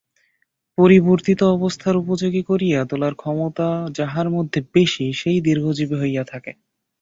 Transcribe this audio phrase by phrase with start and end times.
[0.77, 3.67] পরিবর্তিত অবস্থার উপযোগী করিয়া তোলার ক্ষমতা
[3.91, 6.51] যাহার মধ্যে বেশী, সে-ই দীর্ঘজীবী হইয়া থাকে।